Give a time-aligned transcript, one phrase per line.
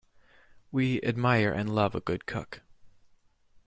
[0.71, 2.63] We admire and love a good cook.